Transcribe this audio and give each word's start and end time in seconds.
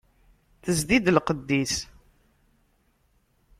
Tezdi-d 0.63 1.05
lqedd-is. 1.15 1.75